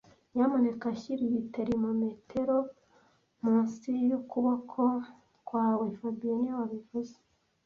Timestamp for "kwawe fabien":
5.47-6.37